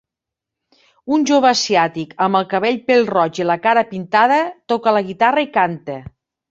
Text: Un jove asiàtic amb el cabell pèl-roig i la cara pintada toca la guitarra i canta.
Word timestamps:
Un 1.17 1.25
jove 1.31 1.49
asiàtic 1.49 2.15
amb 2.29 2.41
el 2.41 2.49
cabell 2.55 2.81
pèl-roig 2.89 3.43
i 3.43 3.49
la 3.51 3.61
cara 3.69 3.87
pintada 3.95 4.45
toca 4.75 4.97
la 4.99 5.09
guitarra 5.13 5.47
i 5.51 5.55
canta. 5.63 6.03